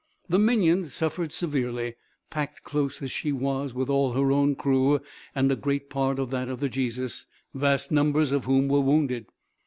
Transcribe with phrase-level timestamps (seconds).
[0.27, 1.93] "The Minion suffered severely,
[2.31, 4.99] packed close as she was with all her own crew,
[5.35, 9.27] and a great part of that of the Jesus, vast numbers of whom were wounded.